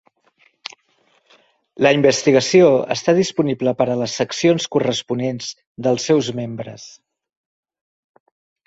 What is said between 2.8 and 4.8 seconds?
està disponible per a les seccions